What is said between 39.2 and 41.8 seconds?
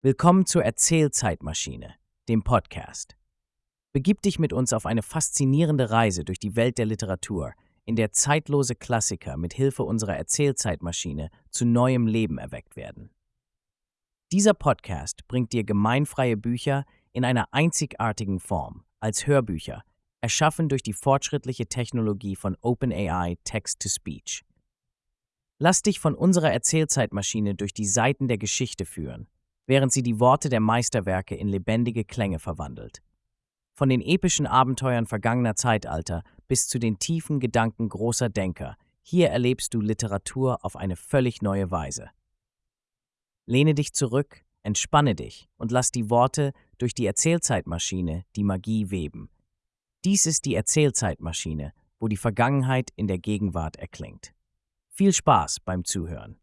erlebst du Literatur auf eine völlig neue